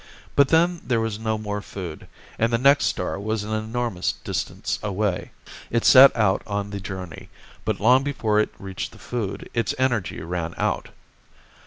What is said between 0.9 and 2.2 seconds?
was no more food,